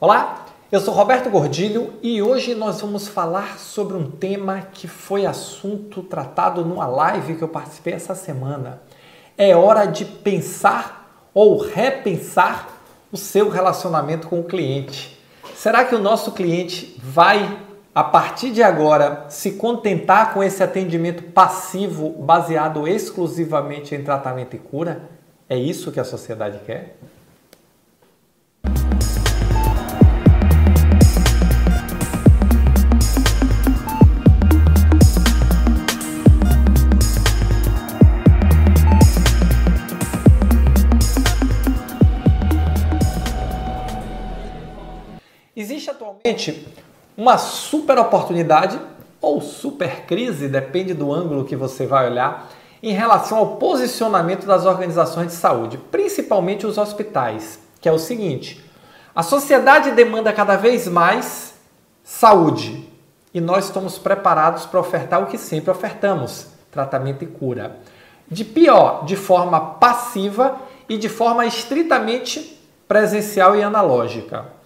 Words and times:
Olá, 0.00 0.46
eu 0.70 0.78
sou 0.78 0.94
Roberto 0.94 1.28
Gordilho 1.28 1.94
e 2.00 2.22
hoje 2.22 2.54
nós 2.54 2.80
vamos 2.80 3.08
falar 3.08 3.58
sobre 3.58 3.96
um 3.96 4.08
tema 4.08 4.62
que 4.72 4.86
foi 4.86 5.26
assunto 5.26 6.04
tratado 6.04 6.64
numa 6.64 6.86
live 6.86 7.34
que 7.34 7.42
eu 7.42 7.48
participei 7.48 7.94
essa 7.94 8.14
semana. 8.14 8.80
É 9.36 9.56
hora 9.56 9.86
de 9.86 10.04
pensar 10.04 11.28
ou 11.34 11.58
repensar 11.58 12.68
o 13.10 13.16
seu 13.16 13.48
relacionamento 13.48 14.28
com 14.28 14.38
o 14.38 14.44
cliente. 14.44 15.18
Será 15.56 15.84
que 15.84 15.96
o 15.96 16.00
nosso 16.00 16.30
cliente 16.30 16.96
vai, 17.02 17.58
a 17.92 18.04
partir 18.04 18.52
de 18.52 18.62
agora, 18.62 19.26
se 19.28 19.54
contentar 19.54 20.32
com 20.32 20.44
esse 20.44 20.62
atendimento 20.62 21.24
passivo 21.24 22.10
baseado 22.10 22.86
exclusivamente 22.86 23.96
em 23.96 24.04
tratamento 24.04 24.54
e 24.54 24.60
cura? 24.60 25.10
É 25.48 25.58
isso 25.58 25.90
que 25.90 25.98
a 25.98 26.04
sociedade 26.04 26.60
quer? 26.64 26.96
Existe 45.88 45.90
atualmente 45.90 46.68
uma 47.16 47.38
super 47.38 47.98
oportunidade 47.98 48.78
ou 49.20 49.40
super 49.40 50.02
crise, 50.02 50.48
depende 50.48 50.94
do 50.94 51.12
ângulo 51.12 51.44
que 51.44 51.56
você 51.56 51.86
vai 51.86 52.08
olhar, 52.08 52.48
em 52.82 52.92
relação 52.92 53.38
ao 53.38 53.56
posicionamento 53.56 54.46
das 54.46 54.64
organizações 54.66 55.28
de 55.28 55.32
saúde, 55.32 55.78
principalmente 55.90 56.66
os 56.66 56.78
hospitais, 56.78 57.58
que 57.80 57.88
é 57.88 57.92
o 57.92 57.98
seguinte: 57.98 58.64
a 59.14 59.22
sociedade 59.22 59.90
demanda 59.92 60.32
cada 60.32 60.56
vez 60.56 60.86
mais 60.86 61.54
saúde 62.04 62.88
e 63.34 63.40
nós 63.40 63.64
estamos 63.64 63.98
preparados 63.98 64.66
para 64.66 64.80
ofertar 64.80 65.22
o 65.22 65.26
que 65.26 65.38
sempre 65.38 65.70
ofertamos: 65.70 66.48
tratamento 66.70 67.24
e 67.24 67.26
cura. 67.26 67.76
De 68.30 68.44
pior, 68.44 69.04
de 69.06 69.16
forma 69.16 69.58
passiva 69.58 70.60
e 70.88 70.98
de 70.98 71.08
forma 71.08 71.46
estritamente 71.46 72.60
presencial 72.86 73.56
e 73.56 73.62
analógica 73.62 74.57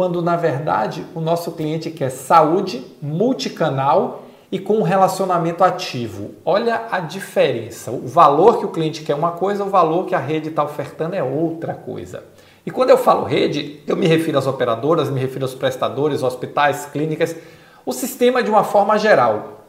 quando 0.00 0.22
na 0.22 0.34
verdade 0.34 1.04
o 1.14 1.20
nosso 1.20 1.52
cliente 1.52 1.90
quer 1.90 2.08
saúde 2.08 2.82
multicanal 3.02 4.22
e 4.50 4.58
com 4.58 4.78
um 4.78 4.82
relacionamento 4.82 5.62
ativo. 5.62 6.30
Olha 6.42 6.86
a 6.90 7.00
diferença. 7.00 7.90
O 7.90 8.08
valor 8.08 8.58
que 8.58 8.64
o 8.64 8.70
cliente 8.70 9.02
quer 9.02 9.12
é 9.12 9.14
uma 9.14 9.32
coisa, 9.32 9.62
o 9.62 9.68
valor 9.68 10.06
que 10.06 10.14
a 10.14 10.18
rede 10.18 10.48
está 10.48 10.64
ofertando 10.64 11.14
é 11.14 11.22
outra 11.22 11.74
coisa. 11.74 12.24
E 12.64 12.70
quando 12.70 12.88
eu 12.88 12.96
falo 12.96 13.26
rede, 13.26 13.82
eu 13.86 13.94
me 13.94 14.06
refiro 14.06 14.38
às 14.38 14.46
operadoras, 14.46 15.10
me 15.10 15.20
refiro 15.20 15.44
aos 15.44 15.54
prestadores, 15.54 16.22
hospitais, 16.22 16.86
clínicas, 16.86 17.36
o 17.84 17.92
sistema 17.92 18.42
de 18.42 18.48
uma 18.48 18.64
forma 18.64 18.98
geral. 18.98 19.66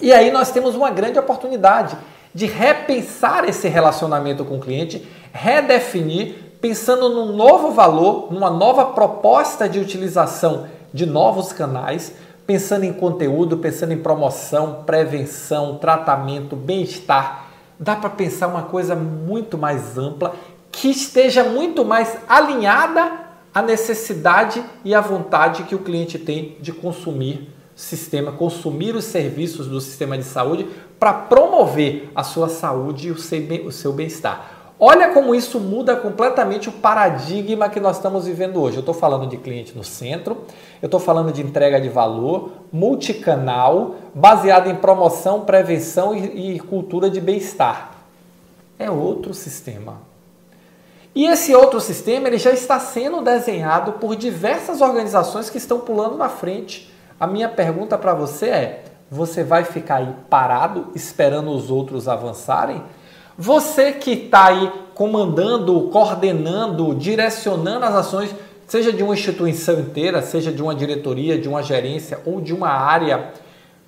E 0.00 0.12
aí 0.12 0.32
nós 0.32 0.50
temos 0.50 0.74
uma 0.74 0.90
grande 0.90 1.20
oportunidade 1.20 1.96
de 2.34 2.46
repensar 2.46 3.48
esse 3.48 3.68
relacionamento 3.68 4.44
com 4.44 4.56
o 4.56 4.60
cliente, 4.60 5.06
redefinir 5.32 6.47
pensando 6.60 7.08
num 7.08 7.36
novo 7.36 7.70
valor, 7.70 8.32
numa 8.32 8.50
nova 8.50 8.86
proposta 8.86 9.68
de 9.68 9.78
utilização 9.78 10.66
de 10.92 11.06
novos 11.06 11.52
canais, 11.52 12.12
pensando 12.46 12.84
em 12.84 12.92
conteúdo, 12.92 13.58
pensando 13.58 13.92
em 13.92 13.98
promoção, 13.98 14.82
prevenção, 14.86 15.76
tratamento, 15.76 16.56
bem-estar. 16.56 17.46
Dá 17.78 17.94
para 17.94 18.10
pensar 18.10 18.48
uma 18.48 18.62
coisa 18.62 18.96
muito 18.96 19.56
mais 19.56 19.96
ampla 19.96 20.34
que 20.72 20.88
esteja 20.88 21.44
muito 21.44 21.84
mais 21.84 22.16
alinhada 22.28 23.12
à 23.54 23.62
necessidade 23.62 24.62
e 24.84 24.94
à 24.94 25.00
vontade 25.00 25.64
que 25.64 25.74
o 25.74 25.80
cliente 25.80 26.18
tem 26.18 26.56
de 26.60 26.72
consumir 26.72 27.48
sistema, 27.74 28.32
consumir 28.32 28.96
os 28.96 29.04
serviços 29.04 29.68
do 29.68 29.80
sistema 29.80 30.18
de 30.18 30.24
saúde 30.24 30.66
para 30.98 31.12
promover 31.12 32.10
a 32.14 32.24
sua 32.24 32.48
saúde 32.48 33.08
e 33.08 33.10
o 33.12 33.72
seu 33.72 33.92
bem-estar. 33.92 34.57
Olha 34.80 35.08
como 35.12 35.34
isso 35.34 35.58
muda 35.58 35.96
completamente 35.96 36.68
o 36.68 36.72
paradigma 36.72 37.68
que 37.68 37.80
nós 37.80 37.96
estamos 37.96 38.26
vivendo 38.26 38.62
hoje. 38.62 38.76
Eu 38.76 38.80
estou 38.80 38.94
falando 38.94 39.26
de 39.26 39.36
cliente 39.36 39.76
no 39.76 39.82
centro, 39.82 40.44
eu 40.80 40.86
estou 40.86 41.00
falando 41.00 41.32
de 41.32 41.42
entrega 41.42 41.80
de 41.80 41.88
valor, 41.88 42.52
multicanal, 42.72 43.96
baseado 44.14 44.70
em 44.70 44.76
promoção, 44.76 45.40
prevenção 45.40 46.14
e, 46.14 46.54
e 46.54 46.60
cultura 46.60 47.10
de 47.10 47.20
bem-estar. 47.20 47.90
É 48.78 48.88
outro 48.88 49.34
sistema. 49.34 49.96
E 51.12 51.26
esse 51.26 51.52
outro 51.52 51.80
sistema 51.80 52.28
ele 52.28 52.38
já 52.38 52.52
está 52.52 52.78
sendo 52.78 53.20
desenhado 53.20 53.94
por 53.94 54.14
diversas 54.14 54.80
organizações 54.80 55.50
que 55.50 55.58
estão 55.58 55.80
pulando 55.80 56.16
na 56.16 56.28
frente. 56.28 56.94
A 57.18 57.26
minha 57.26 57.48
pergunta 57.48 57.98
para 57.98 58.14
você 58.14 58.46
é: 58.46 58.84
você 59.10 59.42
vai 59.42 59.64
ficar 59.64 59.96
aí 59.96 60.14
parado 60.30 60.92
esperando 60.94 61.50
os 61.50 61.68
outros 61.68 62.06
avançarem? 62.06 62.80
Você 63.40 63.92
que 63.92 64.10
está 64.10 64.46
aí 64.46 64.72
comandando, 64.96 65.82
coordenando, 65.92 66.92
direcionando 66.92 67.84
as 67.84 67.94
ações, 67.94 68.34
seja 68.66 68.92
de 68.92 69.00
uma 69.00 69.14
instituição 69.14 69.78
inteira, 69.78 70.20
seja 70.20 70.50
de 70.50 70.60
uma 70.60 70.74
diretoria, 70.74 71.38
de 71.38 71.48
uma 71.48 71.62
gerência 71.62 72.18
ou 72.26 72.40
de 72.40 72.52
uma 72.52 72.68
área, 72.68 73.30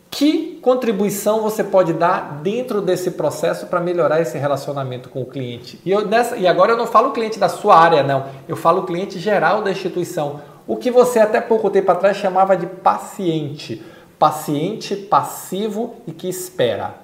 que 0.08 0.60
contribuição 0.62 1.40
você 1.40 1.64
pode 1.64 1.92
dar 1.92 2.40
dentro 2.44 2.80
desse 2.80 3.10
processo 3.10 3.66
para 3.66 3.80
melhorar 3.80 4.20
esse 4.20 4.38
relacionamento 4.38 5.08
com 5.08 5.22
o 5.22 5.26
cliente? 5.26 5.80
E, 5.84 5.90
eu, 5.90 6.06
nessa, 6.06 6.36
e 6.36 6.46
agora 6.46 6.74
eu 6.74 6.76
não 6.76 6.86
falo 6.86 7.10
cliente 7.10 7.36
da 7.36 7.48
sua 7.48 7.76
área, 7.76 8.04
não. 8.04 8.26
Eu 8.46 8.54
falo 8.54 8.84
cliente 8.84 9.18
geral 9.18 9.62
da 9.62 9.72
instituição. 9.72 10.42
O 10.64 10.76
que 10.76 10.92
você 10.92 11.18
até 11.18 11.40
pouco 11.40 11.70
tempo 11.70 11.90
atrás 11.90 12.16
chamava 12.16 12.56
de 12.56 12.66
paciente. 12.66 13.82
Paciente 14.16 14.94
passivo 14.94 15.96
e 16.06 16.12
que 16.12 16.28
espera. 16.28 16.99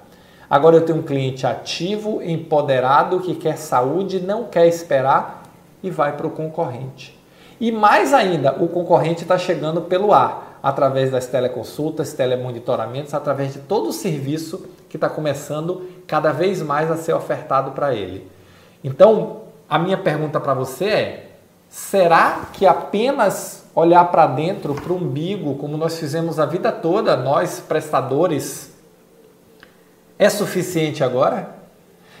Agora 0.49 0.77
eu 0.77 0.85
tenho 0.85 0.99
um 0.99 1.03
cliente 1.03 1.45
ativo, 1.45 2.21
empoderado, 2.21 3.19
que 3.19 3.35
quer 3.35 3.57
saúde, 3.57 4.21
não 4.21 4.45
quer 4.45 4.65
esperar 4.67 5.43
e 5.83 5.89
vai 5.89 6.15
para 6.15 6.25
o 6.27 6.31
concorrente. 6.31 7.17
E 7.59 7.71
mais 7.71 8.13
ainda, 8.13 8.53
o 8.53 8.67
concorrente 8.67 9.23
está 9.23 9.37
chegando 9.37 9.81
pelo 9.81 10.13
ar, 10.13 10.59
através 10.63 11.11
das 11.11 11.27
teleconsultas, 11.27 12.13
telemonitoramentos, 12.13 13.13
através 13.13 13.53
de 13.53 13.59
todo 13.59 13.89
o 13.89 13.93
serviço 13.93 14.67
que 14.87 14.95
está 14.95 15.09
começando 15.09 15.87
cada 16.05 16.31
vez 16.31 16.61
mais 16.61 16.89
a 16.89 16.95
ser 16.95 17.13
ofertado 17.13 17.71
para 17.71 17.93
ele. 17.93 18.29
Então, 18.83 19.41
a 19.69 19.77
minha 19.77 19.97
pergunta 19.97 20.39
para 20.39 20.53
você 20.53 20.85
é: 20.85 21.29
será 21.67 22.47
que 22.53 22.65
apenas 22.65 23.65
olhar 23.75 24.05
para 24.05 24.27
dentro, 24.27 24.73
para 24.73 24.93
o 24.93 24.95
umbigo, 24.95 25.55
como 25.55 25.77
nós 25.77 25.99
fizemos 25.99 26.39
a 26.39 26.45
vida 26.45 26.71
toda, 26.71 27.17
nós 27.17 27.59
prestadores 27.59 28.76
é 30.17 30.29
suficiente 30.29 31.03
agora? 31.03 31.55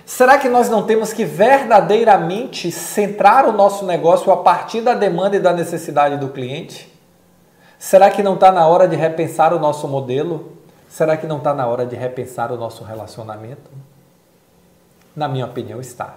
Será 0.05 0.37
que 0.37 0.47
nós 0.47 0.69
não 0.69 0.83
temos 0.83 1.11
que 1.11 1.25
verdadeiramente 1.25 2.71
centrar 2.71 3.45
o 3.45 3.51
nosso 3.51 3.85
negócio 3.85 4.31
a 4.31 4.37
partir 4.37 4.81
da 4.81 4.93
demanda 4.93 5.35
e 5.35 5.39
da 5.39 5.51
necessidade 5.51 6.15
do 6.17 6.29
cliente? 6.29 6.93
Será 7.77 8.09
que 8.09 8.23
não 8.23 8.35
está 8.35 8.51
na 8.51 8.65
hora 8.67 8.87
de 8.87 8.95
repensar 8.95 9.53
o 9.53 9.59
nosso 9.59 9.87
modelo? 9.87 10.53
Será 10.87 11.17
que 11.17 11.27
não 11.27 11.37
está 11.37 11.53
na 11.53 11.67
hora 11.67 11.85
de 11.85 11.95
repensar 11.95 12.51
o 12.51 12.57
nosso 12.57 12.83
relacionamento? 12.83 13.69
Na 15.15 15.27
minha 15.27 15.45
opinião, 15.45 15.81
está. 15.81 16.15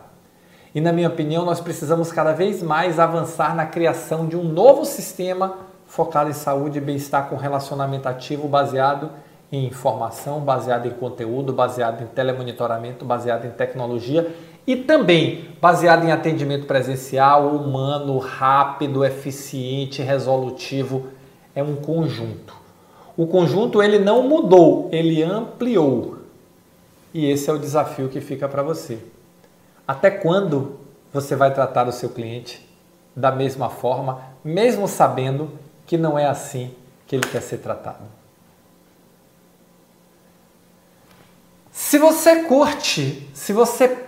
E 0.75 0.81
na 0.81 0.93
minha 0.93 1.09
opinião, 1.09 1.45
nós 1.45 1.61
precisamos 1.61 2.13
cada 2.13 2.33
vez 2.33 2.63
mais 2.63 3.01
avançar 3.01 3.57
na 3.57 3.67
criação 3.67 4.27
de 4.27 4.37
um 4.37 4.45
novo 4.45 4.85
sistema 4.85 5.57
focado 5.87 6.31
em 6.31 6.33
saúde 6.33 6.79
e 6.79 6.81
bem-estar 6.81 7.29
com 7.29 7.35
relacionamento 7.35 8.09
ativo 8.09 8.47
baseado 8.47 9.11
em 9.53 9.67
informação, 9.67 10.41
baseado 10.41 10.87
em 10.87 10.91
conteúdo, 10.91 11.53
baseado 11.53 12.03
em 12.03 12.07
telemonitoramento, 12.07 13.05
baseado 13.05 13.47
em 13.47 13.51
tecnologia 13.51 14.33
e 14.67 14.77
também 14.77 15.49
baseado 15.61 16.05
em 16.05 16.13
atendimento 16.13 16.67
presencial, 16.67 17.49
humano, 17.49 18.19
rápido, 18.19 19.05
eficiente, 19.05 20.03
resolutivo. 20.03 21.09
É 21.55 21.63
um 21.63 21.77
conjunto. 21.77 22.55
O 23.17 23.27
conjunto 23.27 23.83
ele 23.83 23.99
não 23.99 24.23
mudou, 24.29 24.89
ele 24.93 25.23
ampliou. 25.23 26.19
E 27.13 27.29
esse 27.29 27.51
é 27.51 27.53
o 27.53 27.59
desafio 27.59 28.09
que 28.09 28.21
fica 28.21 28.49
para 28.49 28.63
você. 28.63 28.99
Até 29.87 30.11
quando 30.11 30.77
você 31.13 31.35
vai 31.35 31.53
tratar 31.53 31.89
o 31.89 31.93
seu 31.93 32.11
cliente 32.11 32.65
da 33.17 33.33
mesma 33.33 33.69
forma, 33.69 34.21
mesmo 34.45 34.87
sabendo 34.87 35.51
que 35.85 35.99
não 35.99 36.17
é 36.17 36.27
assim 36.27 36.71
que 37.09 37.17
ele 37.17 37.27
quer 37.27 37.43
ser 37.43 37.59
tratado? 37.59 38.20
Se 41.83 41.99
você 41.99 42.45
curte, 42.45 43.27
se 43.35 43.53
você 43.55 43.99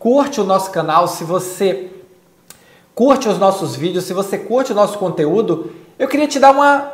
curte 0.00 0.40
o 0.42 0.44
nosso 0.44 0.72
canal, 0.72 1.06
se 1.06 1.22
você 1.22 1.92
curte 2.92 3.28
os 3.28 3.38
nossos 3.38 3.76
vídeos, 3.76 4.02
se 4.04 4.12
você 4.12 4.36
curte 4.36 4.72
o 4.72 4.74
nosso 4.74 4.98
conteúdo, 4.98 5.70
eu 5.96 6.08
queria 6.08 6.26
te 6.26 6.40
dar 6.40 6.50
uma, 6.50 6.90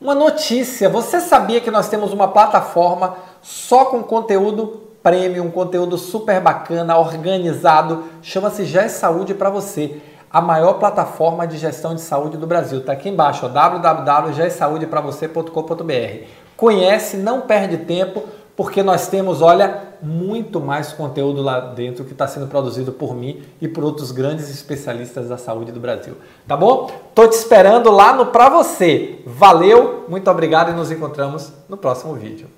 uma 0.00 0.14
notícia. 0.14 0.88
Você 0.88 1.20
sabia 1.20 1.60
que 1.60 1.70
nós 1.70 1.90
temos 1.90 2.10
uma 2.12 2.28
plataforma 2.28 3.18
só 3.40 3.84
com 3.84 4.02
conteúdo 4.02 4.80
premium, 5.02 5.50
conteúdo 5.50 5.98
super 5.98 6.40
bacana, 6.40 6.96
organizado, 6.98 8.04
chama-se 8.22 8.76
é 8.76 8.88
Saúde 8.88 9.34
para 9.34 9.50
você. 9.50 10.00
a 10.30 10.40
maior 10.40 10.80
plataforma 10.80 11.46
de 11.46 11.58
gestão 11.58 11.94
de 11.94 12.00
saúde 12.00 12.38
do 12.38 12.46
Brasil. 12.46 12.78
Está 12.80 12.94
aqui 12.94 13.10
embaixo, 13.10 13.46
www.gesaude.com.br. 13.46 16.26
Conhece, 16.56 17.16
não 17.16 17.42
perde 17.42 17.76
tempo, 17.76 18.24
porque 18.58 18.82
nós 18.82 19.06
temos, 19.06 19.40
olha, 19.40 19.84
muito 20.02 20.60
mais 20.60 20.92
conteúdo 20.92 21.40
lá 21.40 21.60
dentro 21.60 22.04
que 22.04 22.10
está 22.10 22.26
sendo 22.26 22.48
produzido 22.48 22.90
por 22.90 23.14
mim 23.14 23.40
e 23.60 23.68
por 23.68 23.84
outros 23.84 24.10
grandes 24.10 24.50
especialistas 24.50 25.28
da 25.28 25.38
saúde 25.38 25.70
do 25.70 25.78
Brasil. 25.78 26.16
Tá 26.44 26.56
bom? 26.56 26.90
Tô 27.14 27.28
te 27.28 27.34
esperando 27.34 27.88
lá 27.92 28.12
no 28.12 28.26
Pra 28.26 28.48
Você. 28.48 29.20
Valeu, 29.24 30.06
muito 30.08 30.28
obrigado 30.28 30.72
e 30.72 30.74
nos 30.74 30.90
encontramos 30.90 31.52
no 31.68 31.76
próximo 31.76 32.14
vídeo. 32.14 32.57